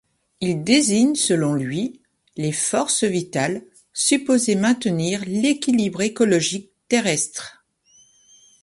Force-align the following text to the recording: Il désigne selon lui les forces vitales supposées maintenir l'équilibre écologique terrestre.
Il 0.39 0.63
désigne 0.63 1.13
selon 1.13 1.53
lui 1.53 2.01
les 2.35 2.51
forces 2.53 3.03
vitales 3.03 3.63
supposées 3.93 4.55
maintenir 4.55 5.23
l'équilibre 5.27 6.01
écologique 6.01 6.71
terrestre. 6.87 7.63